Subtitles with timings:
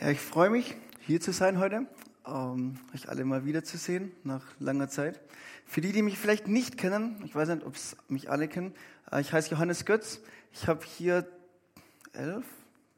[0.00, 1.86] Ja, ich freue mich, hier zu sein heute,
[2.26, 5.20] ähm, euch alle mal wiederzusehen nach langer Zeit.
[5.66, 8.72] Für die, die mich vielleicht nicht kennen, ich weiß nicht, ob es mich alle kennen,
[9.12, 10.22] äh, ich heiße Johannes Götz.
[10.54, 11.28] Ich habe hier
[12.14, 12.46] elf,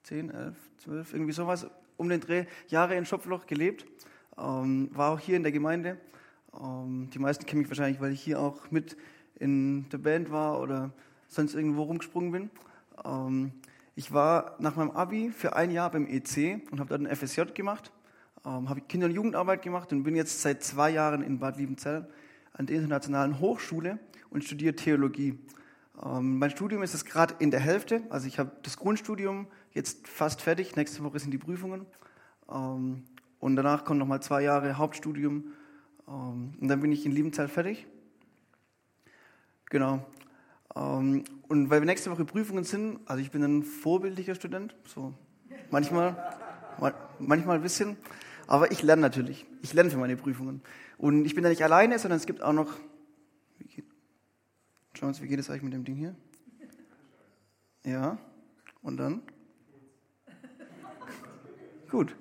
[0.04, 1.66] zehn, elf, zwölf, irgendwie sowas
[1.96, 3.84] um den Dreh Jahre in Schopfloch gelebt.
[4.38, 5.98] Ähm, war auch hier in der Gemeinde.
[6.54, 8.96] Ähm, die meisten kennen mich wahrscheinlich, weil ich hier auch mit
[9.40, 10.92] in der Band war oder
[11.26, 12.50] sonst irgendwo rumgesprungen bin.
[13.94, 17.42] Ich war nach meinem Abi für ein Jahr beim EC und habe dort ein FSJ
[17.52, 17.92] gemacht,
[18.46, 22.08] ähm, habe Kinder- und Jugendarbeit gemacht und bin jetzt seit zwei Jahren in Bad Liebenzell
[22.54, 23.98] an der Internationalen Hochschule
[24.30, 25.38] und studiere Theologie.
[26.02, 30.08] Ähm, mein Studium ist jetzt gerade in der Hälfte, also ich habe das Grundstudium jetzt
[30.08, 31.84] fast fertig, nächste Woche sind die Prüfungen
[32.50, 33.04] ähm,
[33.40, 35.52] und danach kommen nochmal zwei Jahre Hauptstudium
[36.08, 37.86] ähm, und dann bin ich in Liebenzell fertig.
[39.66, 40.02] Genau.
[40.74, 45.14] Ähm, und weil wir nächste Woche Prüfungen sind, also ich bin ein vorbildlicher Student, so
[45.70, 46.16] manchmal,
[47.18, 47.96] manchmal ein bisschen,
[48.46, 49.46] aber ich lerne natürlich.
[49.62, 50.62] Ich lerne für meine Prüfungen.
[50.98, 52.72] Und ich bin da nicht alleine, sondern es gibt auch noch,
[53.58, 53.84] wie geht,
[54.94, 56.14] schauen wir uns, wie geht es eigentlich mit dem Ding hier?
[57.84, 58.18] Ja,
[58.82, 59.22] und dann?
[61.90, 62.16] Gut.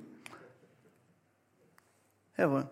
[2.35, 2.67] Jawohl.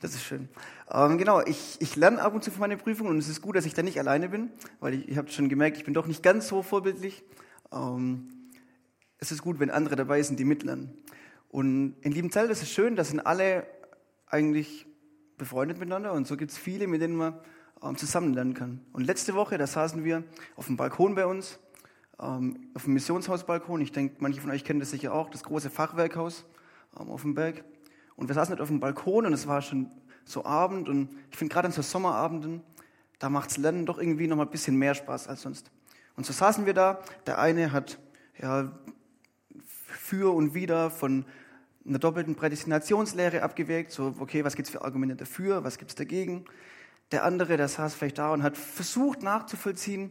[0.00, 0.48] Das ist schön.
[0.90, 3.56] Ähm, genau, ich, ich lerne ab und zu für meine Prüfung und es ist gut,
[3.56, 6.06] dass ich da nicht alleine bin, weil ich, ich habe schon gemerkt, ich bin doch
[6.06, 7.24] nicht ganz so vorbildlich.
[7.72, 8.28] Ähm,
[9.18, 10.98] es ist gut, wenn andere dabei sind, die mitlernen.
[11.48, 13.66] Und in Liebenzell ist schön, da sind alle
[14.26, 14.86] eigentlich
[15.38, 17.38] befreundet miteinander und so gibt es viele, mit denen man
[17.82, 18.80] ähm, zusammen lernen kann.
[18.92, 20.24] Und letzte Woche, da saßen wir
[20.56, 21.58] auf dem Balkon bei uns,
[22.20, 23.80] ähm, auf dem Missionshausbalkon.
[23.80, 26.44] Ich denke, manche von euch kennen das sicher auch, das große Fachwerkhaus
[26.98, 27.64] ähm, auf dem Berg.
[28.16, 29.90] Und wir saßen nicht auf dem Balkon und es war schon
[30.24, 32.62] so Abend und ich finde gerade an so Sommerabenden,
[33.18, 35.70] da macht's Lernen doch irgendwie noch mal ein bisschen mehr Spaß als sonst.
[36.16, 37.98] Und so saßen wir da, der eine hat
[38.38, 38.72] ja
[39.66, 41.24] für und wieder von
[41.86, 46.44] einer doppelten Prädestinationslehre abgewägt, so okay, was gibt's für Argumente dafür, was gibt's dagegen?
[47.12, 50.10] Der andere, der saß vielleicht da und hat versucht nachzuvollziehen,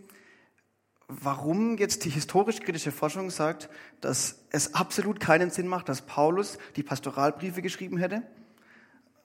[1.08, 3.70] warum jetzt die historisch-kritische Forschung sagt,
[4.02, 8.24] dass es absolut keinen Sinn macht, dass Paulus die Pastoralbriefe geschrieben hätte,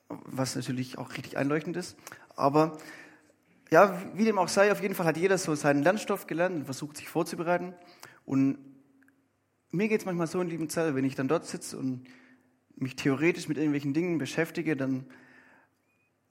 [0.09, 1.97] was natürlich auch richtig einleuchtend ist.
[2.37, 2.79] Aber
[3.71, 6.65] ja, wie dem auch sei, auf jeden Fall hat jeder so seinen Lernstoff gelernt und
[6.65, 7.75] versucht, sich vorzubereiten.
[8.27, 8.59] Und
[9.71, 12.05] mir geht es manchmal so in lieben Zell, wenn ich dann dort sitze und
[12.77, 15.07] mich theoretisch mit irgendwelchen Dingen beschäftige, dann,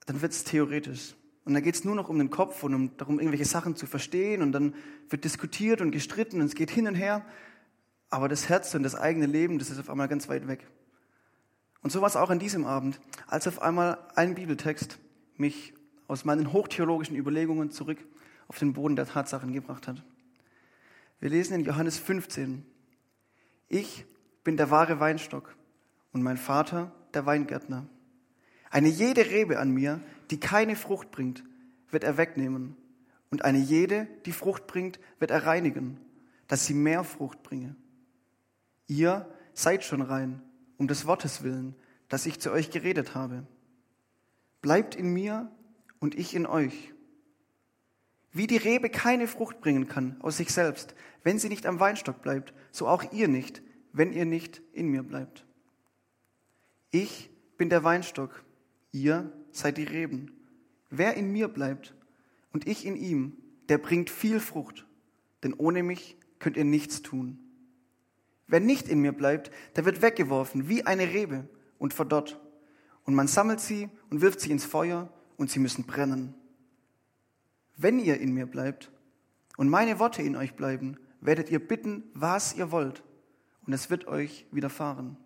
[0.06, 1.14] dann wird es theoretisch.
[1.50, 3.88] Und dann geht es nur noch um den Kopf und um, darum, irgendwelche Sachen zu
[3.88, 4.40] verstehen.
[4.40, 4.72] Und dann
[5.08, 7.26] wird diskutiert und gestritten und es geht hin und her.
[8.08, 10.64] Aber das Herz und das eigene Leben, das ist auf einmal ganz weit weg.
[11.82, 15.00] Und so war es auch an diesem Abend, als auf einmal ein Bibeltext
[15.38, 15.74] mich
[16.06, 17.98] aus meinen hochtheologischen Überlegungen zurück
[18.46, 20.04] auf den Boden der Tatsachen gebracht hat.
[21.18, 22.64] Wir lesen in Johannes 15.
[23.66, 24.04] Ich
[24.44, 25.56] bin der wahre Weinstock
[26.12, 27.88] und mein Vater der Weingärtner.
[28.70, 31.44] Eine jede Rebe an mir, die keine Frucht bringt,
[31.90, 32.76] wird er wegnehmen.
[33.30, 35.98] Und eine jede, die Frucht bringt, wird er reinigen,
[36.48, 37.76] dass sie mehr Frucht bringe.
[38.86, 40.42] Ihr seid schon rein,
[40.78, 41.74] um des Wortes willen,
[42.08, 43.46] das ich zu euch geredet habe.
[44.62, 45.50] Bleibt in mir
[46.00, 46.92] und ich in euch.
[48.32, 52.22] Wie die Rebe keine Frucht bringen kann aus sich selbst, wenn sie nicht am Weinstock
[52.22, 53.62] bleibt, so auch ihr nicht,
[53.92, 55.46] wenn ihr nicht in mir bleibt.
[56.90, 58.44] Ich bin der Weinstock,
[58.92, 60.32] ihr seid die Reben.
[60.90, 61.94] Wer in mir bleibt
[62.52, 63.36] und ich in ihm,
[63.68, 64.86] der bringt viel Frucht,
[65.42, 67.38] denn ohne mich könnt ihr nichts tun.
[68.46, 72.40] Wer nicht in mir bleibt, der wird weggeworfen wie eine Rebe und verdorrt.
[73.04, 76.34] Und man sammelt sie und wirft sie ins Feuer und sie müssen brennen.
[77.76, 78.90] Wenn ihr in mir bleibt
[79.56, 83.04] und meine Worte in euch bleiben, werdet ihr bitten, was ihr wollt,
[83.66, 85.16] und es wird euch widerfahren.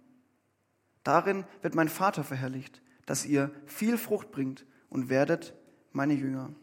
[1.03, 5.55] Darin wird mein Vater verherrlicht, dass ihr viel Frucht bringt und werdet
[5.93, 6.55] meine Jünger.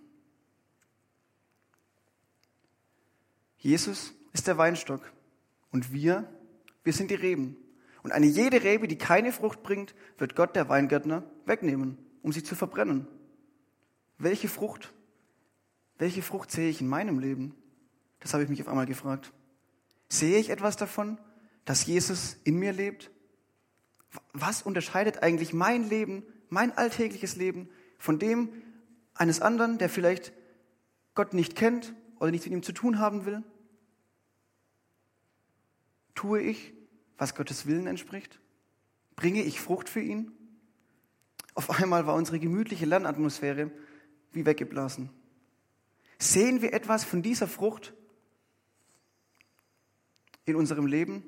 [3.58, 5.12] Jesus ist der Weinstock
[5.72, 6.28] und wir,
[6.84, 7.58] wir sind die Reben.
[8.04, 12.44] Und eine jede Rebe, die keine Frucht bringt, wird Gott, der Weingärtner, wegnehmen, um sie
[12.44, 13.08] zu verbrennen.
[14.18, 14.92] Welche Frucht?
[16.00, 17.56] Welche Frucht sehe ich in meinem Leben?
[18.20, 19.32] Das habe ich mich auf einmal gefragt.
[20.10, 21.20] Sehe ich etwas davon,
[21.66, 23.12] dass Jesus in mir lebt?
[24.34, 28.50] Was unterscheidet eigentlich mein Leben mein alltägliches Leben von dem
[29.16, 30.34] eines anderen, der vielleicht
[31.16, 33.44] Gott nicht kennt oder nichts mit ihm zu tun haben will?
[36.14, 36.74] Tue ich,
[37.18, 38.40] was Gottes Willen entspricht?
[39.16, 40.32] Bringe ich Frucht für ihn?
[41.54, 43.72] Auf einmal war unsere gemütliche Lernatmosphäre
[44.34, 45.10] wie weggeblasen.
[46.20, 47.94] Sehen wir etwas von dieser Frucht
[50.46, 51.24] in unserem Leben?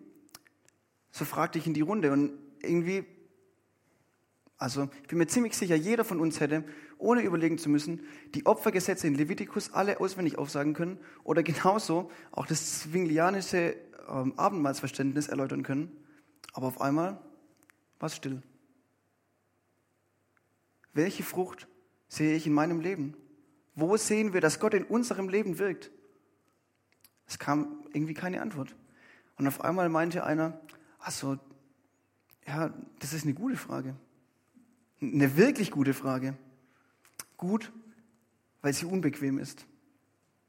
[1.11, 2.33] So fragte ich in die Runde und
[2.63, 3.05] irgendwie,
[4.57, 6.63] also ich bin mir ziemlich sicher, jeder von uns hätte,
[6.97, 12.45] ohne überlegen zu müssen, die Opfergesetze in Levitikus alle auswendig aufsagen können oder genauso auch
[12.45, 13.75] das zwinglianische
[14.07, 15.91] ähm, Abendmahlsverständnis erläutern können.
[16.53, 17.21] Aber auf einmal
[17.99, 18.41] war es still.
[20.93, 21.67] Welche Frucht
[22.07, 23.15] sehe ich in meinem Leben?
[23.75, 25.91] Wo sehen wir, dass Gott in unserem Leben wirkt?
[27.25, 28.75] Es kam irgendwie keine Antwort.
[29.37, 30.61] Und auf einmal meinte einer,
[30.99, 31.39] also,
[32.47, 33.95] ja, das ist eine gute Frage.
[35.01, 36.37] Eine wirklich gute Frage.
[37.37, 37.71] Gut,
[38.61, 39.65] weil sie unbequem ist.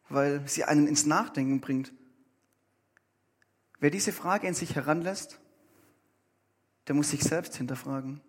[0.09, 1.93] Weil sie einen ins Nachdenken bringt.
[3.81, 5.41] Wer diese Frage in sich heranlässt,
[6.87, 8.21] der muss sich selbst hinterfragen.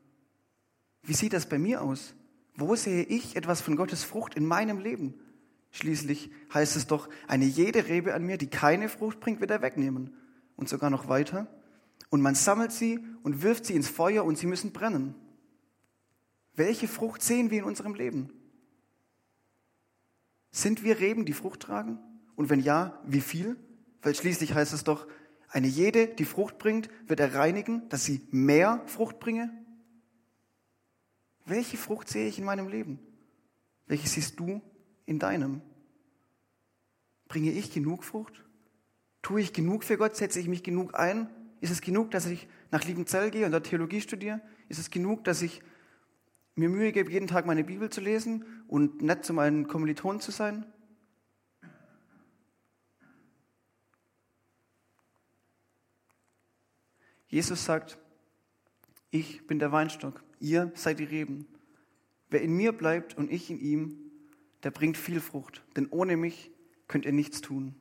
[1.03, 2.15] Wie sieht das bei mir aus?
[2.55, 5.13] Wo sehe ich etwas von Gottes Frucht in meinem Leben?
[5.71, 9.61] Schließlich heißt es doch, eine jede Rebe an mir, die keine Frucht bringt, wird er
[9.61, 10.15] wegnehmen.
[10.55, 11.47] Und sogar noch weiter.
[12.15, 15.15] Und man sammelt sie und wirft sie ins Feuer und sie müssen brennen.
[16.53, 18.29] Welche Frucht sehen wir in unserem Leben?
[20.49, 21.99] Sind wir Reben, die Frucht tragen?
[22.37, 23.57] Und wenn ja, wie viel?
[24.01, 25.07] Weil schließlich heißt es doch,
[25.49, 29.51] eine jede, die Frucht bringt, wird er reinigen, dass sie mehr Frucht bringe.
[31.43, 32.97] Welche Frucht sehe ich in meinem Leben?
[33.87, 34.61] Welche siehst du
[35.05, 35.61] in deinem?
[37.27, 38.45] Bringe ich genug Frucht?
[39.21, 40.15] Tue ich genug für Gott?
[40.15, 41.29] Setze ich mich genug ein?
[41.65, 44.39] Ist es genug, dass ich nach Liebenzell gehe und da Theologie studiere?
[44.69, 45.63] Ist es genug, dass ich
[46.53, 50.29] mir Mühe gebe, jeden Tag meine Bibel zu lesen und nett zu meinen Kommilitonen zu
[50.29, 50.63] sein?
[57.29, 57.97] Jesus sagt,
[59.09, 61.47] ich bin der Weinstock, ihr seid die Reben.
[62.29, 64.11] Wer in mir bleibt und ich in ihm,
[64.61, 66.51] der bringt viel Frucht, denn ohne mich
[66.87, 67.73] könnt ihr nichts tun.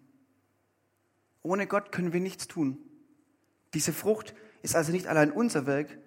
[1.42, 2.78] Ohne Gott können wir nichts tun.
[3.74, 5.98] Diese Frucht ist also nicht allein unser Werk,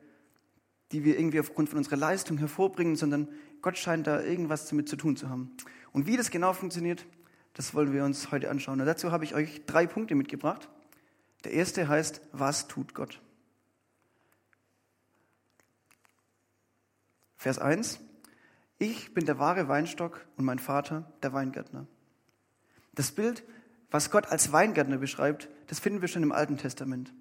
[0.92, 3.28] die wir irgendwie aufgrund von unserer Leistung hervorbringen, sondern
[3.62, 5.56] Gott scheint da irgendwas damit zu tun zu haben.
[5.92, 7.06] Und wie das genau funktioniert,
[7.54, 8.80] das wollen wir uns heute anschauen.
[8.80, 10.70] Und dazu habe ich euch drei Punkte mitgebracht.
[11.44, 13.22] Der erste heißt, was tut Gott?
[17.36, 18.00] Vers 1.
[18.80, 21.88] Ich bin der wahre Weinstock und mein Vater der Weingärtner.
[22.94, 23.44] Das Bild,
[23.92, 27.14] was Gott als Weingärtner beschreibt, das finden wir schon im Alten Testament.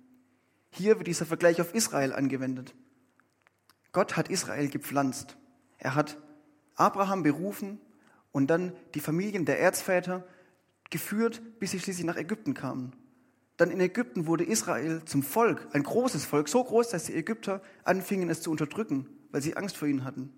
[0.71, 2.75] Hier wird dieser Vergleich auf Israel angewendet.
[3.93, 5.37] Gott hat Israel gepflanzt.
[5.79, 6.19] Er hat
[6.75, 7.81] Abraham berufen
[8.33, 10.27] und dann die Familien der Erzväter
[10.91, 12.95] geführt, bis sie schließlich nach Ägypten kamen.
[13.57, 17.63] Dann in Ägypten wurde Israel zum Volk, ein großes Volk, so groß, dass die Ägypter
[17.85, 20.33] anfingen es zu unterdrücken weil sie Angst vor ihnen hatten.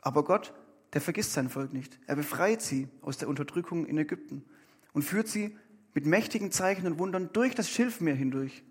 [0.00, 0.52] Aber Gott,
[0.94, 1.96] der vergisst sein Volk nicht.
[2.08, 4.44] Er befreit sie aus der Unterdrückung in Ägypten
[4.92, 5.56] und führt sie
[5.94, 8.62] mit mächtigen Zeichen und Wundern durch das Schilfmeer hindurch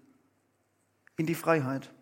[1.17, 1.93] in die Freiheit.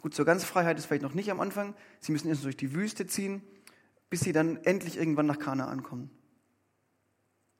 [0.00, 1.74] Gut, zur ganzen Freiheit ist vielleicht noch nicht am Anfang.
[2.00, 3.42] Sie müssen erst durch die Wüste ziehen,
[4.10, 6.10] bis sie dann endlich irgendwann nach Kanaan kommen.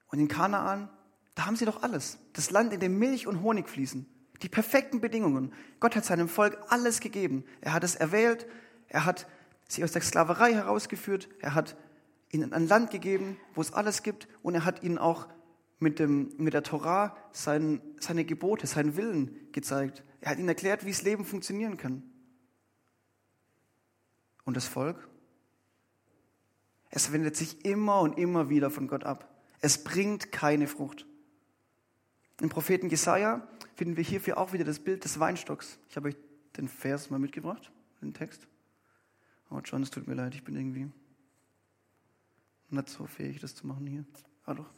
[0.06, 0.88] Und in Kanaan,
[1.34, 2.18] da haben sie doch alles.
[2.32, 4.06] Das Land, in dem Milch und Honig fließen.
[4.42, 5.52] Die perfekten Bedingungen.
[5.80, 7.44] Gott hat seinem Volk alles gegeben.
[7.60, 8.46] Er hat es erwählt.
[8.86, 9.26] Er hat
[9.66, 11.28] sie aus der Sklaverei herausgeführt.
[11.40, 11.76] Er hat
[12.30, 14.28] ihnen ein Land gegeben, wo es alles gibt.
[14.42, 15.28] Und er hat ihnen auch
[15.78, 20.04] mit, dem, mit der Torah sein, seine Gebote, seinen Willen gezeigt.
[20.20, 22.02] Er hat ihnen erklärt, wie das Leben funktionieren kann.
[24.44, 25.08] Und das Volk?
[26.90, 29.28] Es wendet sich immer und immer wieder von Gott ab.
[29.60, 31.06] Es bringt keine Frucht.
[32.40, 35.78] Im Propheten Jesaja finden wir hierfür auch wieder das Bild des Weinstocks.
[35.88, 36.16] Ich habe euch
[36.56, 37.70] den Vers mal mitgebracht,
[38.00, 38.46] den Text.
[39.50, 40.90] Oh, John, es tut mir leid, ich bin irgendwie
[42.70, 44.04] nicht so fähig, das zu machen hier.
[44.44, 44.70] Ah, doch.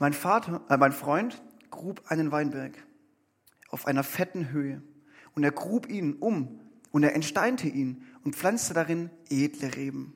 [0.00, 2.72] Mein Vater, äh, mein Freund grub einen Weinberg
[3.68, 4.82] auf einer fetten Höhe
[5.34, 6.58] und er grub ihn um
[6.90, 10.14] und er entsteinte ihn und pflanzte darin edle Reben.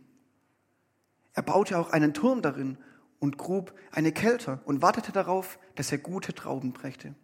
[1.35, 2.79] Er baute auch einen Turm darin
[3.19, 7.15] und grub eine Kelter und wartete darauf, dass er gute Trauben brächte.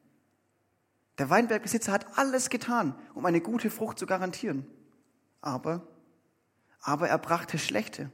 [1.16, 4.66] Der Weinbergbesitzer hat alles getan, um eine gute Frucht zu garantieren.
[5.40, 5.88] Aber,
[6.82, 8.10] aber er brachte schlechte.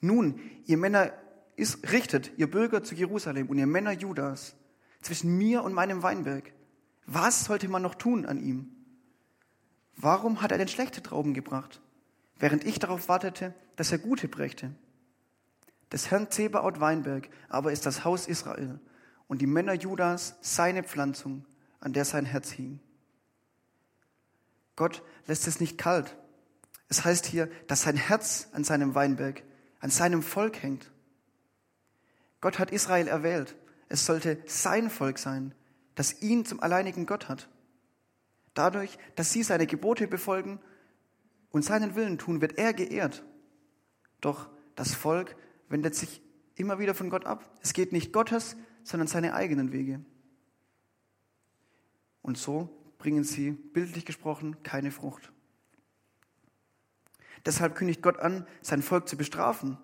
[0.00, 1.12] Nun, ihr Männer
[1.58, 4.54] ist, richtet, ihr Bürger zu Jerusalem und ihr Männer Judas,
[5.00, 6.52] zwischen mir und meinem Weinberg.
[7.06, 8.70] Was sollte man noch tun an ihm?
[9.96, 11.80] Warum hat er denn schlechte Trauben gebracht,
[12.38, 14.74] während ich darauf wartete, dass er gute brächte?
[15.92, 18.78] des Herrn Zebaoth Weinberg aber ist das Haus Israel
[19.26, 21.44] und die Männer Judas seine Pflanzung,
[21.80, 22.80] an der sein Herz hing.
[24.76, 26.16] Gott lässt es nicht kalt.
[26.88, 29.42] Es heißt hier, dass sein Herz an seinem Weinberg,
[29.80, 30.90] an seinem Volk hängt.
[32.40, 33.56] Gott hat Israel erwählt.
[33.88, 35.54] Es sollte sein Volk sein,
[35.94, 37.48] das ihn zum alleinigen Gott hat.
[38.54, 40.60] Dadurch, dass sie seine Gebote befolgen
[41.50, 43.24] und seinen Willen tun, wird er geehrt.
[44.20, 45.36] Doch das Volk
[45.68, 46.20] wendet sich
[46.54, 47.48] immer wieder von Gott ab.
[47.62, 50.04] Es geht nicht Gottes, sondern seine eigenen Wege.
[52.22, 52.68] Und so
[52.98, 55.32] bringen sie, bildlich gesprochen, keine Frucht.
[57.46, 59.78] Deshalb kündigt Gott an, sein Volk zu bestrafen.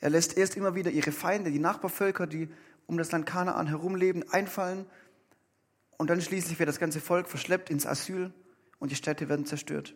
[0.00, 2.48] Er lässt erst immer wieder ihre Feinde, die Nachbarvölker, die
[2.86, 4.86] um das Land Kanaan herumleben, einfallen.
[5.98, 8.32] Und dann schließlich wird das ganze Volk verschleppt ins Asyl
[8.78, 9.94] und die Städte werden zerstört.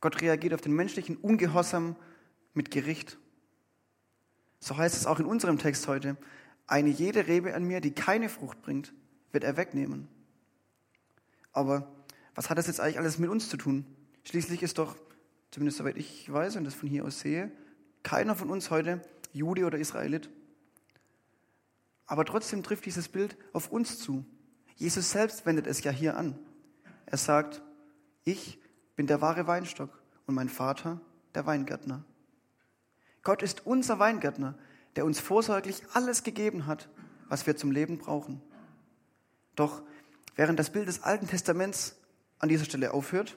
[0.00, 1.96] Gott reagiert auf den menschlichen Ungehorsam
[2.54, 3.18] mit Gericht.
[4.60, 6.16] So heißt es auch in unserem Text heute.
[6.66, 8.92] Eine jede Rebe an mir, die keine Frucht bringt,
[9.32, 10.08] wird er wegnehmen.
[11.52, 11.92] Aber
[12.34, 13.84] was hat das jetzt eigentlich alles mit uns zu tun?
[14.24, 14.96] Schließlich ist doch,
[15.50, 17.50] zumindest soweit ich weiß und das von hier aus sehe,
[18.08, 19.02] keiner von uns heute
[19.34, 20.30] Jude oder Israelit.
[22.06, 24.24] Aber trotzdem trifft dieses Bild auf uns zu.
[24.76, 26.38] Jesus selbst wendet es ja hier an.
[27.04, 27.60] Er sagt,
[28.24, 28.58] ich
[28.96, 31.02] bin der wahre Weinstock und mein Vater
[31.34, 32.02] der Weingärtner.
[33.24, 34.54] Gott ist unser Weingärtner,
[34.96, 36.88] der uns vorsorglich alles gegeben hat,
[37.28, 38.40] was wir zum Leben brauchen.
[39.54, 39.82] Doch
[40.34, 41.94] während das Bild des Alten Testaments
[42.38, 43.36] an dieser Stelle aufhört,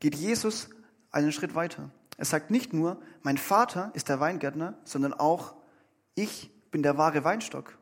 [0.00, 0.70] geht Jesus
[1.10, 1.90] einen Schritt weiter.
[2.18, 5.54] Er sagt nicht nur, mein Vater ist der Weingärtner, sondern auch,
[6.16, 7.78] ich bin der wahre Weinstock.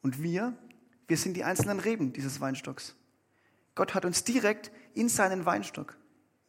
[0.00, 0.56] Und wir,
[1.08, 2.94] wir sind die einzelnen Reben dieses Weinstocks.
[3.74, 5.96] Gott hat uns direkt in seinen Weinstock,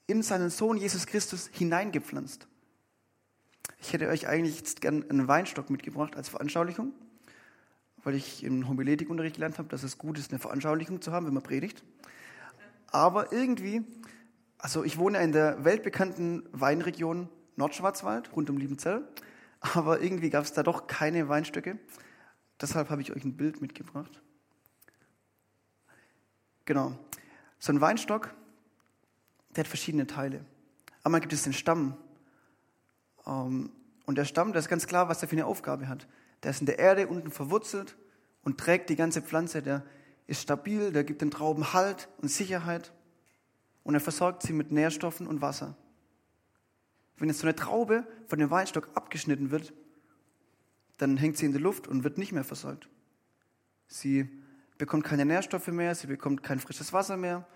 [0.05, 2.47] in seinen Sohn Jesus Christus hineingepflanzt.
[3.79, 6.93] Ich hätte euch eigentlich jetzt gern einen Weinstock mitgebracht als Veranschaulichung,
[8.03, 11.33] weil ich im Homiletikunterricht gelernt habe, dass es gut ist, eine Veranschaulichung zu haben, wenn
[11.33, 11.83] man predigt.
[12.87, 13.83] Aber irgendwie
[14.63, 17.27] also ich wohne in der weltbekannten Weinregion
[17.57, 19.05] Nordschwarzwald, rund um Liebenzell.
[19.59, 21.77] Aber irgendwie gab es da doch keine Weinstöcke.
[22.61, 24.21] Deshalb habe ich euch ein Bild mitgebracht.
[26.63, 26.97] Genau.
[27.59, 28.33] So ein Weinstock,
[29.49, 30.45] der hat verschiedene Teile.
[31.03, 31.97] Einmal gibt es den Stamm.
[33.27, 33.69] Ähm,
[34.05, 36.07] und der Stamm, da ist ganz klar, was der für eine Aufgabe hat.
[36.41, 37.97] Der ist in der Erde unten verwurzelt
[38.43, 39.61] und trägt die ganze Pflanze.
[39.61, 39.83] Der
[40.25, 42.93] ist stabil, der gibt den Trauben Halt und Sicherheit
[43.83, 45.77] und er versorgt sie mit Nährstoffen und Wasser.
[47.17, 49.73] Wenn jetzt so eine Traube von dem Weinstock abgeschnitten wird,
[50.97, 52.89] dann hängt sie in der Luft und wird nicht mehr versorgt.
[53.87, 54.29] Sie
[54.77, 57.47] bekommt keine Nährstoffe mehr, sie bekommt kein frisches Wasser mehr.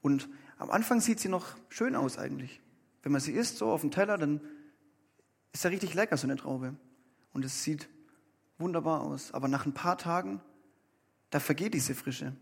[0.00, 2.60] Und am Anfang sieht sie noch schön aus eigentlich.
[3.02, 4.40] Wenn man sie isst, so auf dem Teller, dann
[5.52, 6.74] ist ja richtig lecker, so eine Traube.
[7.32, 7.88] Und es sieht
[8.58, 9.32] wunderbar aus.
[9.32, 10.40] Aber nach ein paar Tagen,
[11.30, 12.34] da vergeht diese Frische.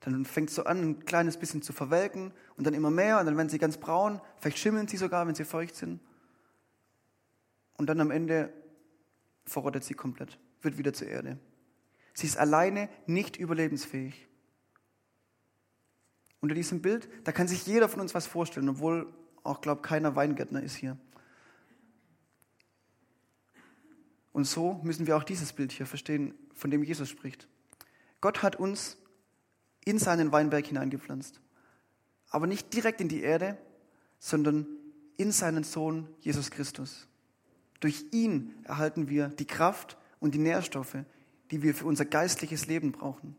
[0.00, 3.26] Dann fängt es so an, ein kleines bisschen zu verwelken und dann immer mehr und
[3.26, 6.00] dann werden sie ganz braun, vielleicht schimmeln sie sogar, wenn sie feucht sind.
[7.76, 8.52] Und dann am Ende
[9.44, 11.38] verrottet sie komplett, wird wieder zur Erde.
[12.14, 14.26] Sie ist alleine nicht überlebensfähig.
[16.40, 20.16] Unter diesem Bild, da kann sich jeder von uns was vorstellen, obwohl auch, glaube keiner
[20.16, 20.96] Weingärtner ist hier.
[24.32, 27.48] Und so müssen wir auch dieses Bild hier verstehen, von dem Jesus spricht.
[28.20, 28.96] Gott hat uns
[29.84, 31.40] in seinen Weinberg hineingepflanzt.
[32.30, 33.58] Aber nicht direkt in die Erde,
[34.18, 34.66] sondern
[35.16, 37.08] in seinen Sohn Jesus Christus.
[37.80, 40.98] Durch ihn erhalten wir die Kraft und die Nährstoffe,
[41.50, 43.36] die wir für unser geistliches Leben brauchen.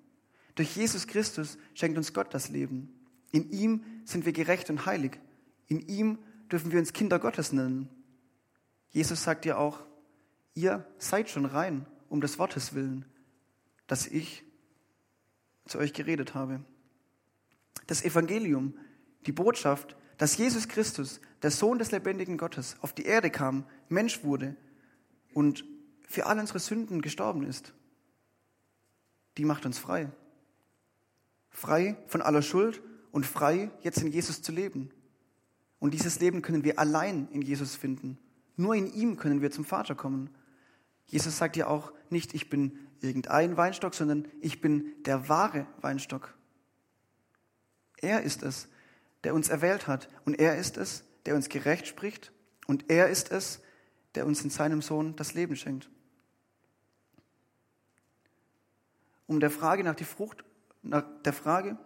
[0.56, 2.94] Durch Jesus Christus schenkt uns Gott das Leben.
[3.32, 5.20] In ihm sind wir gerecht und heilig.
[5.68, 6.20] In ihm
[6.52, 7.88] dürfen wir uns Kinder Gottes nennen.
[8.90, 9.80] Jesus sagt ja auch,
[10.54, 13.06] ihr seid schon rein um des Wortes willen,
[13.88, 14.44] das ich
[15.72, 16.64] zu euch geredet habe.
[17.88, 18.78] Das Evangelium,
[19.26, 24.24] die Botschaft, dass Jesus Christus, der Sohn des lebendigen Gottes, auf die Erde kam, Mensch
[24.24, 24.56] wurde
[25.34, 25.66] und
[26.02, 27.74] für all unsere Sünden gestorben ist,
[29.38, 30.12] die macht uns frei.
[31.50, 34.92] Frei von aller Schuld und frei, jetzt in Jesus zu leben.
[35.80, 38.18] Und dieses Leben können wir allein in Jesus finden.
[38.56, 40.30] Nur in ihm können wir zum Vater kommen.
[41.06, 46.34] Jesus sagt ja auch nicht, ich bin irgendein Weinstock, sondern ich bin der wahre Weinstock.
[47.98, 48.68] Er ist es,
[49.24, 50.10] der uns erwählt hat.
[50.26, 52.32] Und er ist es, der uns gerecht spricht.
[52.68, 53.62] Und er ist es,
[54.16, 55.90] der uns in seinem Sohn das Leben schenkt.
[59.28, 60.44] Um der Frage nach die Frucht,
[60.82, 61.78] nach der Frage,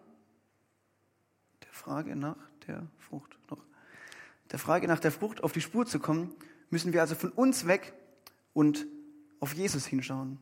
[1.64, 3.64] der Frage nach der Frucht, noch,
[4.52, 6.34] der Frage nach der Frucht auf die Spur zu kommen,
[6.70, 7.94] müssen wir also von uns weg
[8.54, 8.88] und
[9.40, 10.40] auf Jesus hinschauen.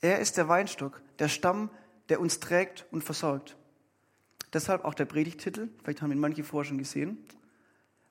[0.00, 1.70] Er ist der Weinstock, der Stamm,
[2.08, 3.56] der uns trägt und versorgt.
[4.52, 7.18] Deshalb auch der Predigtitel, vielleicht haben ihn manche vorher schon gesehen,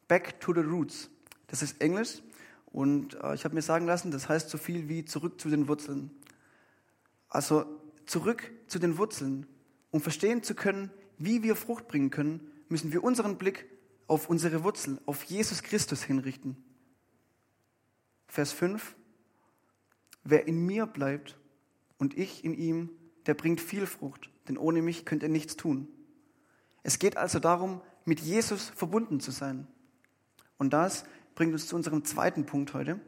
[0.08, 1.10] Back to the Roots.
[1.48, 2.22] Das ist Englisch
[2.68, 5.68] und äh, ich habe mir sagen lassen, das heißt so viel wie zurück zu den
[5.68, 6.12] Wurzeln.
[7.30, 7.66] Also
[8.06, 9.48] zurück zu den Wurzeln.
[9.92, 13.66] Um verstehen zu können, wie wir Frucht bringen können, müssen wir unseren Blick
[14.08, 16.58] auf unsere Wurzel, auf Jesus Christus hinrichten.
[18.28, 18.96] Vers 5.
[20.24, 21.38] Wer in mir bleibt
[21.98, 22.90] und ich in ihm,
[23.26, 25.88] der bringt viel Frucht, denn ohne mich könnt ihr nichts tun.
[26.84, 29.68] Es geht also darum, mit Jesus verbunden zu sein.
[30.58, 33.00] Und das bringt uns zu unserem zweiten Punkt heute,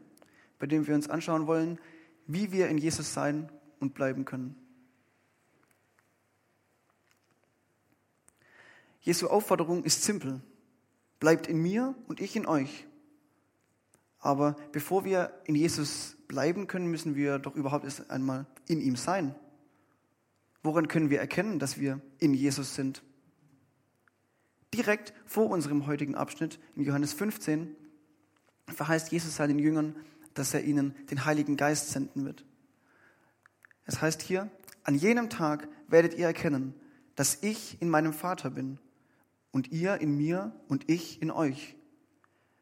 [0.58, 1.78] bei dem wir uns anschauen wollen,
[2.26, 4.56] wie wir in Jesus sein und bleiben können.
[9.00, 10.42] Jesu Aufforderung ist simpel.
[11.18, 12.86] Bleibt in mir und ich in euch.
[14.18, 18.96] Aber bevor wir in Jesus bleiben können, müssen wir doch überhaupt erst einmal in ihm
[18.96, 19.34] sein.
[20.62, 23.02] Woran können wir erkennen, dass wir in Jesus sind?
[24.74, 27.74] Direkt vor unserem heutigen Abschnitt in Johannes 15
[28.66, 29.96] verheißt Jesus seinen Jüngern,
[30.34, 32.44] dass er ihnen den Heiligen Geist senden wird.
[33.86, 34.50] Es heißt hier,
[34.84, 36.74] an jenem Tag werdet ihr erkennen,
[37.16, 38.78] dass ich in meinem Vater bin
[39.50, 41.76] und ihr in mir und ich in euch.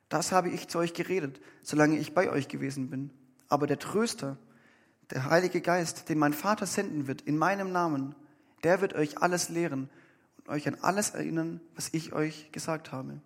[0.08, 3.11] Das habe ich zu euch geredet, solange ich bei euch gewesen bin.
[3.49, 4.37] Aber der Tröster,
[5.11, 8.15] der Heilige Geist, den mein Vater senden wird in meinem Namen,
[8.65, 9.88] der wird euch alles lehren
[10.38, 13.21] und euch an alles erinnern, was ich euch gesagt habe.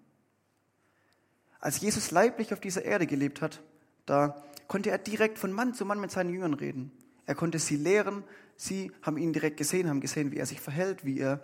[1.60, 3.62] Als Jesus leiblich auf dieser Erde gelebt hat,
[4.06, 6.90] da konnte er direkt von Mann zu Mann mit seinen Jüngern reden.
[7.26, 8.24] Er konnte sie lehren,
[8.56, 11.42] sie haben ihn direkt gesehen, haben gesehen, wie er sich verhält, wie er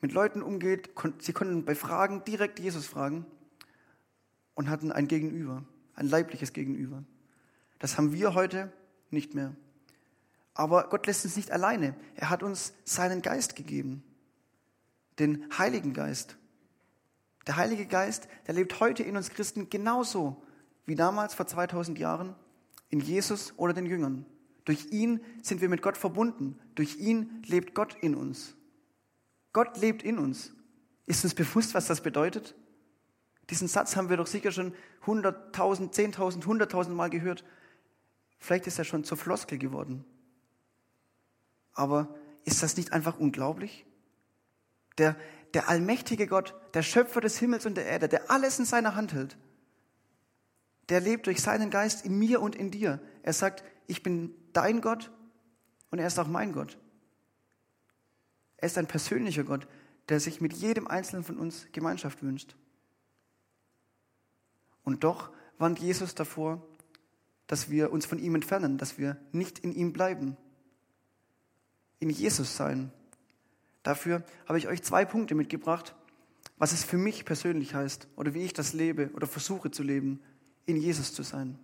[0.00, 0.90] mit Leuten umgeht.
[1.20, 3.26] Sie konnten bei Fragen direkt Jesus fragen
[4.54, 5.64] und hatten ein Gegenüber,
[5.94, 7.04] ein leibliches Gegenüber.
[7.78, 8.72] Das haben wir heute
[9.10, 9.54] nicht mehr.
[10.54, 11.94] Aber Gott lässt uns nicht alleine.
[12.14, 14.04] Er hat uns seinen Geist gegeben,
[15.18, 16.36] den Heiligen Geist.
[17.46, 20.42] Der Heilige Geist, der lebt heute in uns Christen genauso
[20.86, 22.34] wie damals vor 2000 Jahren
[22.88, 24.24] in Jesus oder den Jüngern.
[24.64, 26.58] Durch ihn sind wir mit Gott verbunden.
[26.74, 28.54] Durch ihn lebt Gott in uns.
[29.52, 30.54] Gott lebt in uns.
[31.06, 32.54] Ist uns bewusst, was das bedeutet?
[33.50, 34.72] Diesen Satz haben wir doch sicher schon
[35.04, 37.44] 100.000, 10.000, 100.000 Mal gehört.
[38.44, 40.04] Vielleicht ist er schon zur Floskel geworden.
[41.72, 43.86] Aber ist das nicht einfach unglaublich?
[44.98, 45.16] Der,
[45.54, 49.14] der allmächtige Gott, der Schöpfer des Himmels und der Erde, der alles in seiner Hand
[49.14, 49.38] hält,
[50.90, 53.00] der lebt durch seinen Geist in mir und in dir.
[53.22, 55.10] Er sagt, ich bin dein Gott
[55.90, 56.76] und er ist auch mein Gott.
[58.58, 59.66] Er ist ein persönlicher Gott,
[60.10, 62.56] der sich mit jedem Einzelnen von uns Gemeinschaft wünscht.
[64.82, 66.62] Und doch warnt Jesus davor,
[67.46, 70.36] dass wir uns von ihm entfernen, dass wir nicht in ihm bleiben.
[71.98, 72.92] In Jesus sein.
[73.82, 75.94] Dafür habe ich euch zwei Punkte mitgebracht,
[76.56, 80.20] was es für mich persönlich heißt oder wie ich das lebe oder versuche zu leben,
[80.66, 81.58] in Jesus zu sein.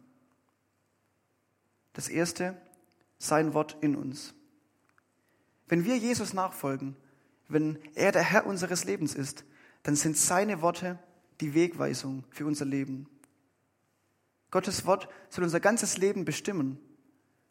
[1.92, 2.56] Das erste,
[3.18, 4.34] sein Wort in uns.
[5.68, 6.96] Wenn wir Jesus nachfolgen,
[7.48, 9.44] wenn er der Herr unseres Lebens ist,
[9.82, 10.98] dann sind seine Worte
[11.40, 13.08] die Wegweisung für unser Leben.
[14.50, 16.78] Gottes Wort soll unser ganzes Leben bestimmen.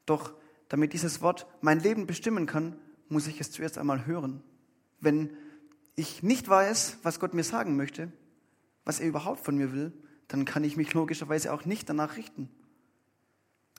[0.05, 0.33] Doch
[0.67, 2.75] damit dieses Wort mein Leben bestimmen kann,
[3.07, 4.43] muss ich es zuerst einmal hören.
[4.99, 5.35] Wenn
[5.95, 8.12] ich nicht weiß, was Gott mir sagen möchte,
[8.85, 9.93] was er überhaupt von mir will,
[10.27, 12.49] dann kann ich mich logischerweise auch nicht danach richten.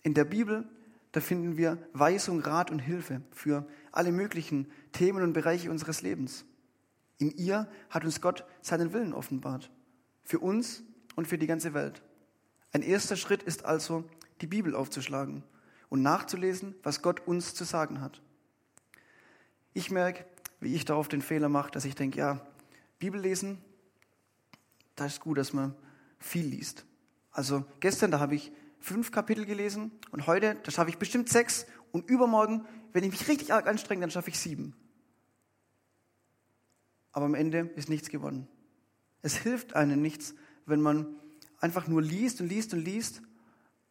[0.03, 0.69] In der Bibel,
[1.13, 6.45] da finden wir Weisung, Rat und Hilfe für alle möglichen Themen und Bereiche unseres Lebens.
[7.19, 9.71] In ihr hat uns Gott seinen Willen offenbart.
[10.25, 10.83] Für uns
[11.17, 12.03] und für die ganze Welt.
[12.73, 14.05] Ein erster Schritt ist also,
[14.41, 15.43] die Bibel aufzuschlagen
[15.89, 18.23] und nachzulesen, was Gott uns zu sagen hat.
[19.75, 20.25] Ich merke,
[20.61, 22.47] wie ich darauf den Fehler mache, dass ich denke, ja,
[22.99, 23.59] Bibel lesen,
[24.97, 25.75] da ist gut, dass man
[26.19, 26.85] viel liest.
[27.33, 31.67] Also gestern, da habe ich fünf Kapitel gelesen und heute, da schaffe ich bestimmt sechs
[31.93, 34.75] und übermorgen, wenn ich mich richtig arg anstrenge, dann schaffe ich sieben.
[37.13, 38.49] Aber am Ende ist nichts gewonnen.
[39.23, 40.35] Es hilft einem nichts,
[40.67, 41.07] wenn man
[41.61, 43.23] einfach nur liest und liest und liest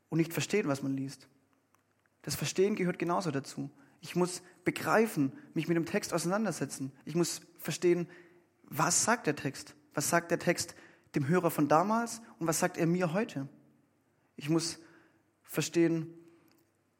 [0.09, 1.27] und nicht versteht, was man liest.
[2.23, 3.69] Das Verstehen gehört genauso dazu.
[4.01, 6.91] Ich muss begreifen, mich mit dem Text auseinandersetzen.
[7.05, 8.07] Ich muss verstehen,
[8.63, 9.75] was sagt der Text?
[9.93, 10.75] Was sagt der Text
[11.15, 13.47] dem Hörer von damals und was sagt er mir heute?
[14.35, 14.79] Ich muss
[15.43, 16.13] verstehen,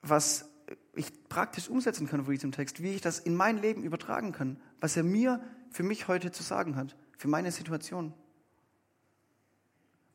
[0.02, 0.50] was
[0.94, 4.60] ich praktisch umsetzen kann von diesem Text, wie ich das in mein Leben übertragen kann,
[4.80, 8.14] was er mir für mich heute zu sagen hat, für meine Situation.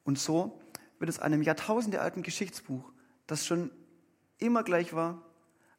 [0.05, 0.61] Und so
[0.99, 2.93] wird es einem jahrtausendealten Geschichtsbuch,
[3.27, 3.71] das schon
[4.39, 5.23] immer gleich war,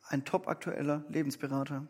[0.03, 1.87] ein topaktueller Lebensberater.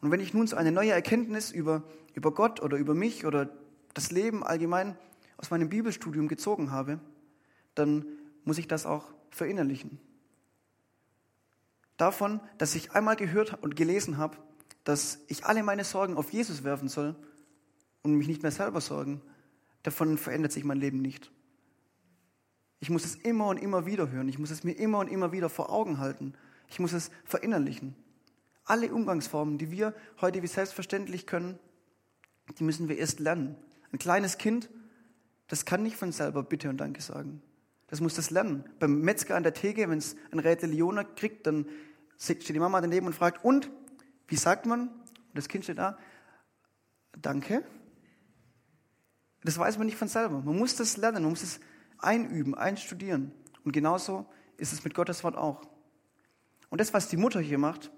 [0.00, 1.82] Und wenn ich nun so eine neue Erkenntnis über,
[2.14, 3.48] über Gott oder über mich oder
[3.94, 4.96] das Leben allgemein
[5.36, 7.00] aus meinem Bibelstudium gezogen habe,
[7.74, 8.06] dann
[8.44, 10.00] muss ich das auch verinnerlichen.
[11.96, 14.36] davon, dass ich einmal gehört und gelesen habe,
[14.84, 17.16] dass ich alle meine Sorgen auf Jesus werfen soll
[18.02, 19.22] und mich nicht mehr selber sorgen,
[19.86, 21.30] davon verändert sich mein Leben nicht.
[22.80, 24.28] Ich muss es immer und immer wieder hören.
[24.28, 26.34] Ich muss es mir immer und immer wieder vor Augen halten.
[26.68, 27.94] Ich muss es verinnerlichen.
[28.64, 31.58] Alle Umgangsformen, die wir heute wie selbstverständlich können,
[32.58, 33.56] die müssen wir erst lernen.
[33.92, 34.68] Ein kleines Kind,
[35.46, 37.40] das kann nicht von selber Bitte und Danke sagen.
[37.86, 38.64] Das muss das lernen.
[38.80, 41.66] Beim Metzger an der Theke, wenn es ein Räte Leona kriegt, dann
[42.18, 43.70] steht die Mama daneben und fragt, und,
[44.26, 44.88] wie sagt man?
[44.88, 45.96] Und das Kind steht da,
[47.22, 47.62] danke.
[49.46, 50.40] Das weiß man nicht von selber.
[50.40, 51.60] Man muss das lernen, man muss es
[51.98, 53.30] einüben, einstudieren.
[53.64, 55.62] Und genauso ist es mit Gottes Wort auch.
[56.68, 57.92] Und das, was die Mutter hier macht,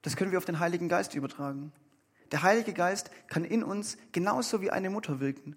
[0.00, 1.70] das können wir auf den Heiligen Geist übertragen.
[2.30, 5.54] Der Heilige Geist kann in uns genauso wie eine Mutter wirken.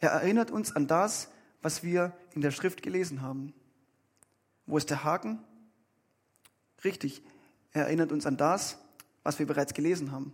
[0.00, 1.30] Er erinnert uns an das,
[1.62, 3.54] was wir in der Schrift gelesen haben.
[4.66, 5.38] Wo ist der Haken?
[6.82, 7.22] Richtig,
[7.70, 8.78] er erinnert uns an das,
[9.22, 10.32] was wir bereits gelesen haben.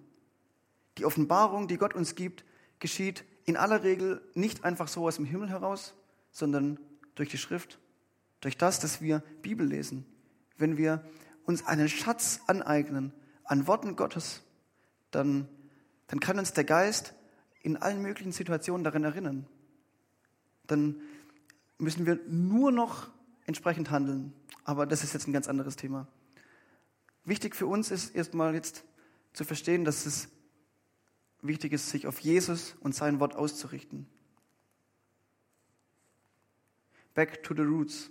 [0.96, 2.42] Die Offenbarung, die Gott uns gibt,
[2.78, 5.94] geschieht in aller Regel nicht einfach so aus dem Himmel heraus,
[6.30, 6.78] sondern
[7.14, 7.78] durch die Schrift,
[8.40, 10.06] durch das, dass wir Bibel lesen.
[10.56, 11.04] Wenn wir
[11.44, 13.12] uns einen Schatz aneignen
[13.44, 14.42] an Worten Gottes,
[15.10, 15.48] dann,
[16.06, 17.14] dann kann uns der Geist
[17.62, 19.46] in allen möglichen Situationen daran erinnern.
[20.66, 21.00] Dann
[21.78, 23.08] müssen wir nur noch
[23.46, 24.32] entsprechend handeln.
[24.64, 26.06] Aber das ist jetzt ein ganz anderes Thema.
[27.24, 28.84] Wichtig für uns ist erstmal jetzt
[29.32, 30.28] zu verstehen, dass es
[31.42, 34.06] wichtig ist, sich auf Jesus und sein Wort auszurichten.
[37.14, 38.10] Back to the roots.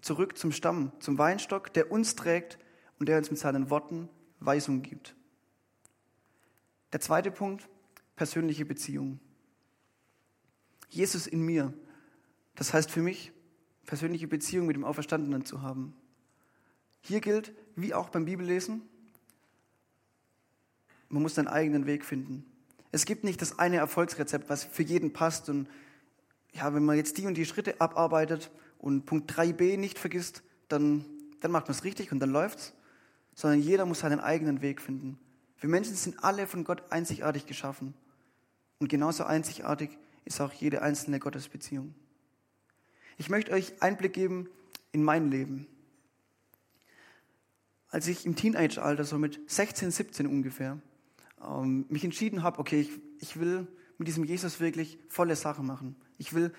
[0.00, 2.58] Zurück zum Stamm, zum Weinstock, der uns trägt
[2.98, 5.16] und der uns mit seinen Worten Weisung gibt.
[6.92, 7.68] Der zweite Punkt,
[8.14, 9.18] persönliche Beziehung.
[10.88, 11.74] Jesus in mir.
[12.54, 13.32] Das heißt für mich,
[13.84, 15.96] persönliche Beziehung mit dem Auferstandenen zu haben.
[17.00, 18.82] Hier gilt, wie auch beim Bibellesen,
[21.08, 22.44] man muss seinen eigenen Weg finden.
[22.92, 25.48] Es gibt nicht das eine Erfolgsrezept, was für jeden passt.
[25.48, 25.68] Und
[26.52, 31.04] ja, wenn man jetzt die und die Schritte abarbeitet und Punkt 3b nicht vergisst, dann,
[31.40, 32.72] dann macht man es richtig und dann läuft's.
[33.34, 35.18] Sondern jeder muss seinen eigenen Weg finden.
[35.60, 37.94] Wir Menschen sind alle von Gott einzigartig geschaffen.
[38.78, 39.90] Und genauso einzigartig
[40.24, 41.94] ist auch jede einzelne Gottesbeziehung.
[43.18, 44.48] Ich möchte euch Einblick geben
[44.92, 45.66] in mein Leben.
[47.88, 50.78] Als ich im Teenage-Alter, so mit 16, 17 ungefähr,
[51.46, 53.66] ähm, mich entschieden habe, okay, ich, ich will
[53.98, 55.96] mit diesem Jesus wirklich volle Sache machen.
[56.18, 56.52] Ich will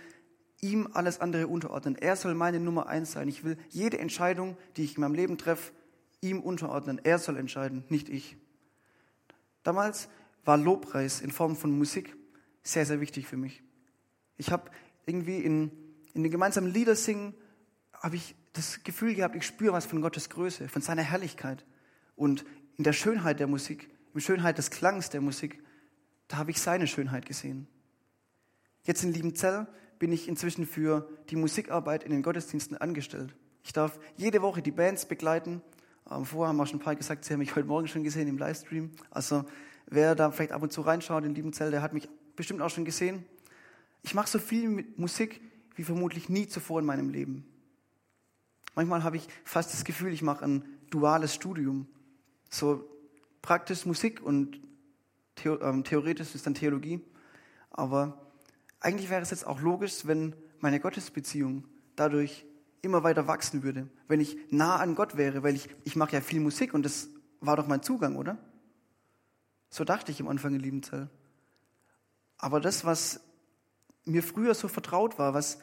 [0.61, 1.95] ihm alles andere unterordnen.
[1.95, 3.27] Er soll meine Nummer eins sein.
[3.27, 5.71] Ich will jede Entscheidung, die ich in meinem Leben treffe,
[6.21, 6.99] ihm unterordnen.
[7.03, 8.37] Er soll entscheiden, nicht ich.
[9.63, 10.09] Damals
[10.45, 12.15] war Lobpreis in Form von Musik
[12.63, 13.63] sehr, sehr wichtig für mich.
[14.37, 14.71] Ich habe
[15.05, 15.71] irgendwie in,
[16.13, 17.33] in den gemeinsamen Lieder singen,
[17.93, 21.65] habe ich das Gefühl gehabt, ich spüre was von Gottes Größe, von seiner Herrlichkeit.
[22.15, 22.45] Und
[22.77, 25.61] in der Schönheit der Musik in Schönheit des Klangs der Musik,
[26.27, 27.67] da habe ich seine Schönheit gesehen.
[28.83, 29.67] Jetzt in Liebenzell
[29.99, 33.35] bin ich inzwischen für die Musikarbeit in den Gottesdiensten angestellt.
[33.63, 35.61] Ich darf jede Woche die Bands begleiten.
[36.09, 38.27] Ähm, vorher haben auch schon ein paar gesagt, sie haben mich heute Morgen schon gesehen
[38.27, 38.89] im Livestream.
[39.11, 39.45] Also
[39.85, 42.85] wer da vielleicht ab und zu reinschaut in Liebenzell, der hat mich bestimmt auch schon
[42.85, 43.23] gesehen.
[44.01, 45.41] Ich mache so viel mit Musik
[45.75, 47.45] wie vermutlich nie zuvor in meinem Leben.
[48.73, 51.85] Manchmal habe ich fast das Gefühl, ich mache ein duales Studium.
[52.49, 52.89] So
[53.41, 54.59] praktisch Musik und
[55.45, 57.01] ähm, theoretisch ist dann Theologie.
[57.69, 58.31] Aber
[58.79, 62.45] eigentlich wäre es jetzt auch logisch, wenn meine Gottesbeziehung dadurch
[62.81, 66.21] immer weiter wachsen würde, wenn ich nah an Gott wäre, weil ich, ich mache ja
[66.21, 68.37] viel Musik und das war doch mein Zugang, oder?
[69.69, 71.09] So dachte ich am Anfang in Liebenzell.
[72.37, 73.19] Aber das, was
[74.05, 75.59] mir früher so vertraut war, was,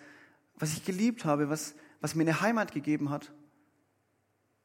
[0.56, 3.32] was ich geliebt habe, was, was mir eine Heimat gegeben hat,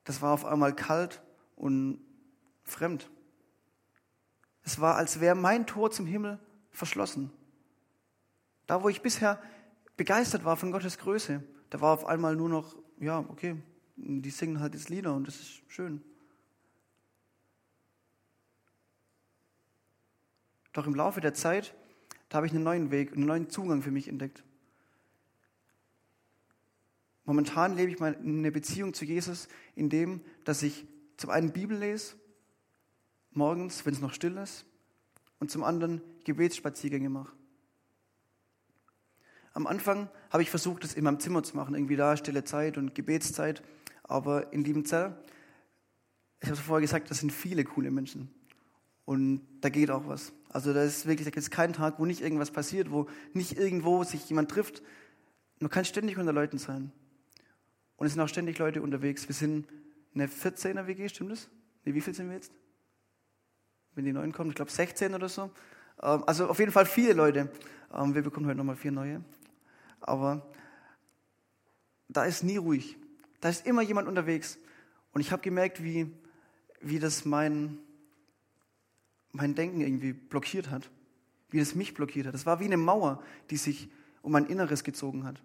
[0.03, 1.21] das war auf einmal kalt
[1.55, 2.01] und
[2.71, 3.09] fremd.
[4.63, 6.39] Es war, als wäre mein Tor zum Himmel
[6.71, 7.31] verschlossen.
[8.67, 9.41] Da, wo ich bisher
[9.97, 13.55] begeistert war von Gottes Größe, da war auf einmal nur noch, ja, okay,
[13.95, 16.03] die singen halt jetzt Lieder und das ist schön.
[20.71, 21.73] Doch im Laufe der Zeit,
[22.29, 24.43] da habe ich einen neuen Weg, einen neuen Zugang für mich entdeckt.
[27.25, 30.85] Momentan lebe ich eine Beziehung zu Jesus, in dem, dass ich
[31.17, 32.18] zum einen Bibel lese
[33.31, 34.65] morgens, wenn es noch still ist,
[35.39, 37.33] und zum anderen Gebetsspaziergänge mache.
[39.53, 42.77] Am Anfang habe ich versucht, das in meinem Zimmer zu machen, irgendwie da stille Zeit
[42.77, 43.63] und Gebetszeit,
[44.03, 45.15] aber in Liebenzell,
[46.41, 48.33] ich habe es vorher gesagt, das sind viele coole Menschen
[49.05, 50.33] und da geht auch was.
[50.49, 53.57] Also da ist wirklich, da gibt es keinen Tag, wo nicht irgendwas passiert, wo nicht
[53.57, 54.81] irgendwo sich jemand trifft.
[55.59, 56.91] Man kann ständig unter Leuten sein.
[57.97, 59.27] Und es sind auch ständig Leute unterwegs.
[59.27, 59.67] Wir sind
[60.15, 61.49] eine 14er WG, stimmt das?
[61.85, 62.51] Nee, wie viel sind wir jetzt?
[63.99, 65.51] Wenn die neuen kommen, ich glaube 16 oder so.
[66.01, 67.51] Ähm, also auf jeden Fall viele Leute.
[67.93, 69.21] Ähm, wir bekommen heute nochmal vier neue.
[69.99, 70.47] Aber
[72.07, 72.95] da ist nie ruhig.
[73.41, 74.57] Da ist immer jemand unterwegs.
[75.11, 76.09] Und ich habe gemerkt, wie,
[76.79, 77.77] wie das mein,
[79.33, 80.89] mein Denken irgendwie blockiert hat.
[81.49, 82.33] Wie das mich blockiert hat.
[82.33, 83.89] Das war wie eine Mauer, die sich
[84.21, 85.43] um mein Inneres gezogen hat.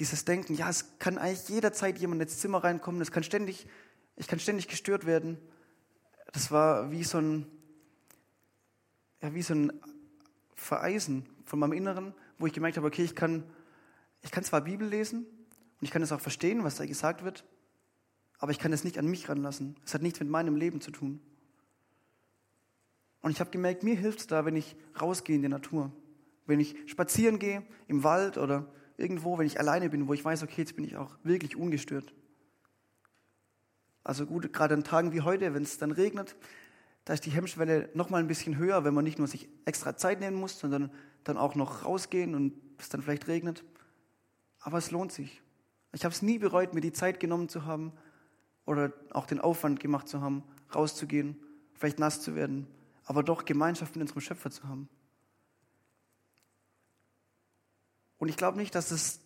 [0.00, 3.68] Dieses Denken, ja, es kann eigentlich jederzeit jemand ins Zimmer reinkommen, es kann ständig,
[4.16, 5.38] ich kann ständig gestört werden.
[6.32, 7.46] Das war wie so ein,
[9.26, 9.72] ja, wie so ein
[10.54, 13.42] Vereisen von meinem Inneren, wo ich gemerkt habe, okay, ich kann,
[14.22, 17.44] ich kann zwar Bibel lesen und ich kann es auch verstehen, was da gesagt wird,
[18.38, 19.76] aber ich kann es nicht an mich ranlassen.
[19.84, 21.20] Es hat nichts mit meinem Leben zu tun.
[23.20, 25.90] Und ich habe gemerkt, mir hilft es da, wenn ich rausgehe in die Natur.
[26.46, 30.44] Wenn ich spazieren gehe im Wald oder irgendwo, wenn ich alleine bin, wo ich weiß,
[30.44, 32.14] okay, jetzt bin ich auch wirklich ungestört.
[34.04, 36.36] Also gut, gerade an Tagen wie heute, wenn es dann regnet,
[37.06, 39.96] da ist die Hemmschwelle noch mal ein bisschen höher, wenn man nicht nur sich extra
[39.96, 40.90] Zeit nehmen muss, sondern
[41.22, 43.64] dann auch noch rausgehen und es dann vielleicht regnet.
[44.58, 45.40] Aber es lohnt sich.
[45.92, 47.92] Ich habe es nie bereut, mir die Zeit genommen zu haben
[48.64, 50.42] oder auch den Aufwand gemacht zu haben,
[50.74, 51.36] rauszugehen,
[51.74, 52.66] vielleicht nass zu werden,
[53.04, 54.88] aber doch Gemeinschaft mit unserem Schöpfer zu haben.
[58.18, 59.20] Und ich glaube nicht, dass es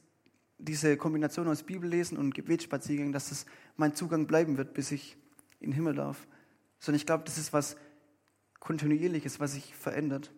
[0.58, 5.16] diese Kombination aus Bibellesen und Gebetsspaziergängen, dass das mein Zugang bleiben wird, bis ich
[5.60, 6.26] in den Himmel darf.
[6.80, 7.76] Sondern ich glaube, das ist was
[8.58, 10.32] Kontinuierliches, was sich verändert.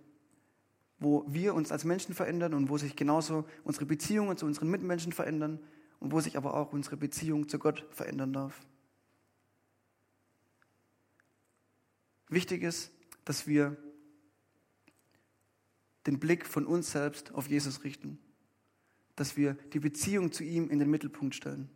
[0.99, 5.13] Wo wir uns als Menschen verändern und wo sich genauso unsere Beziehungen zu unseren Mitmenschen
[5.13, 5.59] verändern
[5.99, 8.61] und wo sich aber auch unsere Beziehung zu Gott verändern darf.
[12.29, 12.93] Wichtig ist,
[13.25, 13.77] dass wir
[16.07, 18.19] den Blick von uns selbst auf Jesus richten,
[19.17, 21.71] dass wir die Beziehung zu ihm in den Mittelpunkt stellen.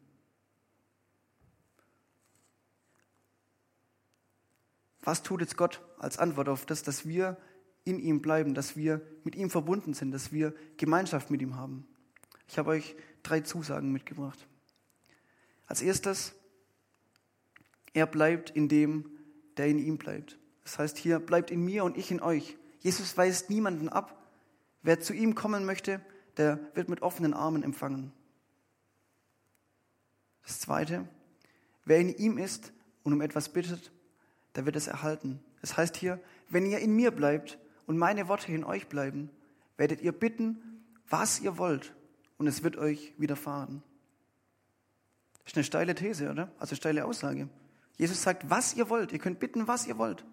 [5.07, 7.37] Was tut jetzt Gott als Antwort auf das, dass wir
[7.85, 11.87] in ihm bleiben, dass wir mit ihm verbunden sind, dass wir Gemeinschaft mit ihm haben?
[12.49, 14.49] Ich habe euch drei Zusagen mitgebracht.
[15.69, 16.35] Als erstes,
[17.93, 19.09] er bleibt in dem,
[19.57, 20.41] der in ihm bleibt.
[20.65, 22.57] Das heißt hier, bleibt in mir und ich in euch.
[22.81, 24.21] Jesus weist niemanden ab.
[24.83, 26.01] Wer zu ihm kommen möchte,
[26.37, 28.11] der wird mit offenen Armen empfangen.
[30.43, 31.09] Das Zweite,
[31.85, 32.73] wer in ihm ist
[33.05, 33.93] und um etwas bittet,
[34.57, 35.41] der wird es erhalten.
[35.61, 39.31] Das heißt hier, wenn ihr in mir bleibt und meine Worte in euch bleiben,
[39.77, 41.95] werdet ihr bitten, was ihr wollt,
[42.39, 43.83] und es wird euch widerfahren.
[45.45, 46.51] Das ist eine steile These, oder?
[46.59, 47.49] Also eine steile Aussage.
[47.97, 49.13] Jesus sagt, was ihr wollt.
[49.13, 50.25] Ihr könnt bitten, was ihr wollt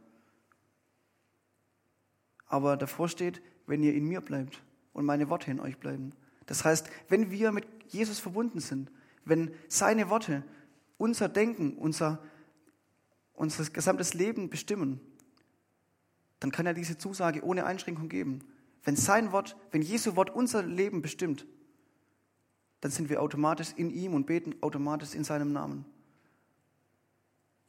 [2.53, 4.61] aber davor steht, wenn ihr in mir bleibt
[4.93, 6.13] und meine Worte in euch bleiben.
[6.45, 8.91] Das heißt, wenn wir mit Jesus verbunden sind,
[9.25, 10.43] wenn seine Worte
[10.99, 12.19] unser Denken, unser,
[13.33, 15.01] unser gesamtes Leben bestimmen,
[16.39, 18.41] dann kann er diese Zusage ohne Einschränkung geben.
[18.83, 21.45] Wenn sein Wort, wenn Jesu Wort unser Leben bestimmt,
[22.81, 25.85] dann sind wir automatisch in ihm und beten automatisch in seinem Namen.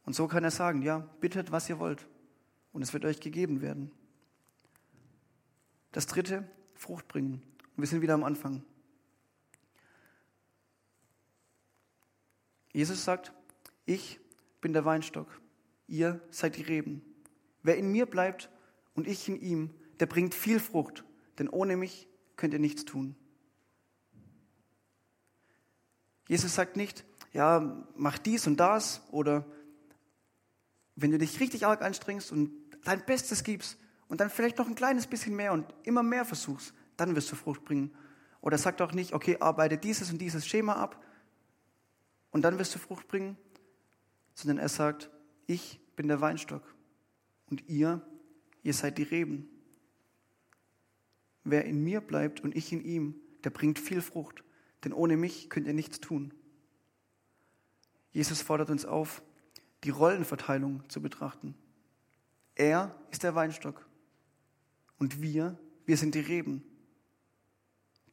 [0.04, 2.06] Und so kann er sagen, ja, bittet, was ihr wollt,
[2.72, 3.92] und es wird euch gegeben werden.
[5.92, 7.40] Das dritte, Frucht bringen.
[7.76, 8.64] Und wir sind wieder am Anfang.
[12.72, 13.32] Jesus sagt,
[13.86, 14.18] ich
[14.60, 15.28] bin der Weinstock,
[15.96, 17.02] ihr seid die Reben.
[17.62, 18.50] Wer in mir bleibt
[18.94, 21.04] und ich in ihm, der bringt viel Frucht,
[21.38, 23.16] denn ohne mich könnt ihr nichts tun.
[26.28, 29.46] Jesus sagt nicht, ja, mach dies und das oder
[30.96, 32.50] wenn du dich richtig arg anstrengst und
[32.84, 33.78] dein Bestes gibst,
[34.08, 37.36] und dann vielleicht noch ein kleines bisschen mehr und immer mehr versuchst, dann wirst du
[37.36, 37.92] Frucht bringen.
[38.40, 41.02] Oder sag doch nicht, okay, arbeite dieses und dieses Schema ab
[42.30, 43.36] und dann wirst du Frucht bringen,
[44.34, 45.10] sondern er sagt,
[45.46, 46.62] ich bin der Weinstock
[47.50, 48.02] und ihr,
[48.62, 49.48] ihr seid die Reben.
[51.44, 54.42] Wer in mir bleibt und ich in ihm, der bringt viel Frucht,
[54.84, 56.32] denn ohne mich könnt ihr nichts tun.
[58.12, 59.22] Jesus fordert uns auf,
[59.82, 61.54] die Rollenverteilung zu betrachten.
[62.54, 63.86] Er ist der Weinstock
[64.98, 66.62] und wir, wir sind die Reben,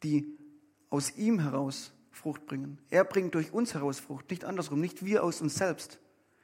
[0.03, 0.37] die
[0.89, 2.79] aus ihm heraus Frucht bringen.
[2.89, 5.99] Er bringt durch uns heraus Frucht, nicht andersrum, nicht wir aus uns selbst.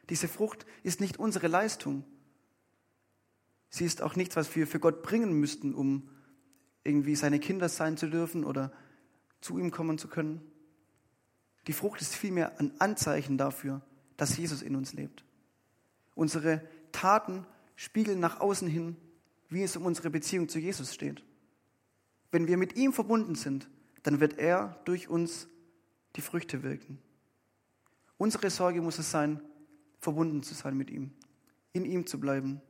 [0.09, 2.03] Diese Frucht ist nicht unsere Leistung.
[3.69, 6.09] Sie ist auch nichts, was wir für Gott bringen müssten, um
[6.83, 8.71] irgendwie seine Kinder sein zu dürfen oder
[9.41, 10.41] zu ihm kommen zu können.
[11.67, 13.81] Die Frucht ist vielmehr ein Anzeichen dafür,
[14.15, 15.25] dass Jesus in uns lebt.
[16.15, 16.61] Unsere
[16.93, 18.95] Taten spiegeln nach außen hin
[19.49, 21.23] wie es um unsere Beziehung zu Jesus steht.
[22.31, 23.69] Wenn wir mit ihm verbunden sind,
[24.03, 25.47] dann wird er durch uns
[26.15, 26.99] die Früchte wirken.
[28.17, 29.39] Unsere Sorge muss es sein,
[30.07, 31.11] verbunden zu sein mit ihm,
[31.73, 32.61] in ihm zu bleiben.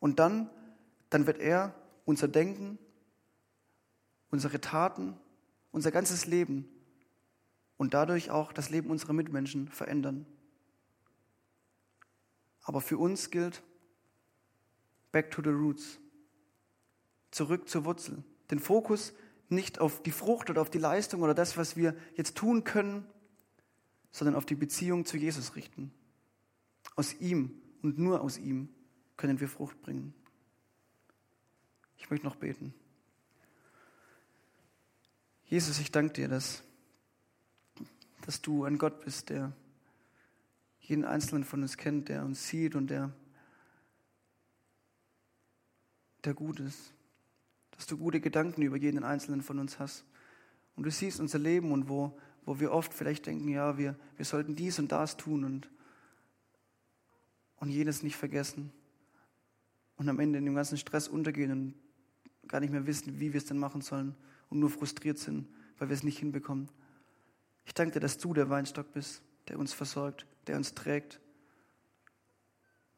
[0.00, 0.50] Und dann,
[1.08, 1.72] dann wird er
[2.04, 2.80] unser Denken,
[4.32, 5.16] unsere Taten,
[5.70, 6.68] unser ganzes Leben
[7.76, 10.26] und dadurch auch das Leben unserer Mitmenschen verändern.
[12.62, 13.62] Aber für uns gilt,
[15.12, 16.00] back to the roots,
[17.30, 18.24] zurück zur Wurzel.
[18.50, 19.12] Den Fokus
[19.48, 23.06] nicht auf die Frucht oder auf die Leistung oder das, was wir jetzt tun können,
[24.10, 25.92] sondern auf die Beziehung zu Jesus richten.
[26.98, 28.68] Aus ihm und nur aus ihm
[29.16, 30.12] können wir Frucht bringen.
[31.96, 32.74] Ich möchte noch beten.
[35.46, 36.64] Jesus, ich danke dir, dass,
[38.22, 39.52] dass du ein Gott bist, der
[40.80, 43.12] jeden Einzelnen von uns kennt, der uns sieht und der,
[46.24, 46.92] der gut ist.
[47.76, 50.04] Dass du gute Gedanken über jeden Einzelnen von uns hast.
[50.74, 54.24] Und du siehst unser Leben und wo, wo wir oft vielleicht denken, ja, wir, wir
[54.24, 55.70] sollten dies und das tun und,
[57.60, 58.72] und jenes nicht vergessen.
[59.96, 61.74] Und am Ende in dem ganzen Stress untergehen und
[62.46, 64.14] gar nicht mehr wissen, wie wir es denn machen sollen
[64.48, 66.68] und nur frustriert sind, weil wir es nicht hinbekommen.
[67.64, 71.20] Ich danke dir, dass du der Weinstock bist, der uns versorgt, der uns trägt.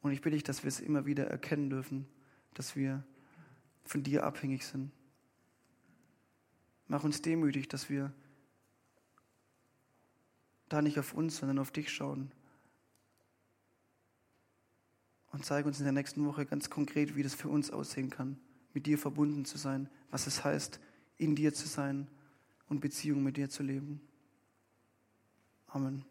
[0.03, 2.07] Und ich bitte dich, dass wir es immer wieder erkennen dürfen,
[2.55, 3.05] dass wir
[3.85, 4.93] von dir abhängig sind.
[6.87, 8.13] Mach uns demütig, dass wir
[10.69, 12.31] da nicht auf uns, sondern auf dich schauen.
[15.31, 18.39] Und zeige uns in der nächsten Woche ganz konkret, wie das für uns aussehen kann,
[18.75, 20.81] mit dir verbunden zu sein, was es heißt,
[21.17, 22.09] in dir zu sein
[22.69, 24.01] und Beziehung mit dir zu leben.
[25.69, 26.05] Amen.